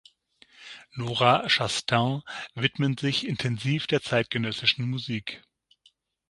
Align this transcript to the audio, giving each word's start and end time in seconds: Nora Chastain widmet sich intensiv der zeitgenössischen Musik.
Nora 0.93 1.47
Chastain 1.47 2.23
widmet 2.55 2.99
sich 3.01 3.27
intensiv 3.27 3.85
der 3.85 4.01
zeitgenössischen 4.01 4.89
Musik. 4.89 5.43